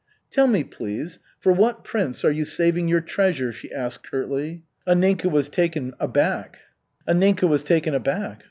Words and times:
"Tell 0.31 0.47
me, 0.47 0.63
please, 0.63 1.19
for 1.39 1.53
what 1.53 1.83
prince 1.83 2.25
are 2.25 2.31
you 2.31 2.43
saving 2.43 2.87
your 2.87 3.01
treasure?" 3.01 3.51
she 3.53 3.71
asked 3.71 4.01
curtly. 4.09 4.63
Anninka 4.87 5.29
was 5.29 5.47
taken 5.47 5.93
aback. 5.99 6.57